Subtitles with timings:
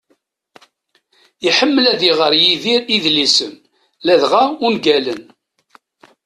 [1.49, 3.53] Iḥemmel ad iɣer Yidir idlisen,
[4.05, 5.21] ladɣa ungalen.